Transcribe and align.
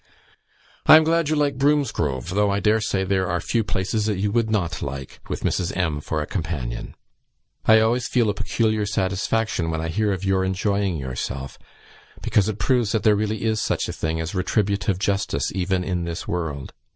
I 0.87 0.97
am 0.97 1.03
glad 1.03 1.29
you 1.29 1.35
like 1.35 1.59
Broomsgrove, 1.59 2.29
though, 2.33 2.49
I 2.49 2.59
dare 2.59 2.81
say, 2.81 3.03
there 3.03 3.27
are 3.29 3.39
few 3.39 3.63
places 3.63 4.07
you 4.07 4.31
would 4.31 4.49
not 4.49 4.81
like, 4.81 5.19
with 5.29 5.43
Mrs. 5.43 5.77
M. 5.77 6.01
for 6.01 6.23
a 6.23 6.25
companion. 6.25 6.95
I 7.67 7.81
always 7.81 8.07
feel 8.07 8.27
a 8.31 8.33
peculiar 8.33 8.87
satisfaction 8.87 9.69
when 9.69 9.79
I 9.79 9.89
hear 9.89 10.11
of 10.11 10.25
your 10.25 10.43
enjoying 10.43 10.97
yourself, 10.97 11.59
because 12.23 12.49
it 12.49 12.57
proves 12.57 12.93
that 12.93 13.03
there 13.03 13.15
really 13.15 13.43
is 13.43 13.61
such 13.61 13.87
a 13.87 13.93
thing 13.93 14.19
as 14.19 14.33
retributive 14.33 14.97
justice 14.97 15.51
even 15.53 15.83
in 15.83 16.03
this 16.05 16.27
world. 16.27 16.73